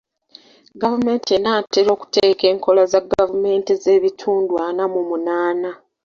[0.81, 5.71] Gavumenti enaatera okuteeka enkola za gavumenti z'ebitundu ana mu munaana.